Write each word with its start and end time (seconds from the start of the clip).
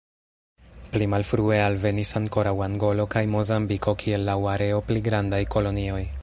Pli 0.93 1.07
malfrue 1.13 1.59
alvenis 1.65 2.13
ankoraŭ 2.21 2.55
Angolo 2.69 3.07
kaj 3.17 3.23
Mozambiko 3.35 3.95
kiel 4.05 4.27
laŭ 4.31 4.39
areo 4.57 4.81
pli 4.89 5.05
grandaj 5.11 5.45
kolonioj. 5.59 6.05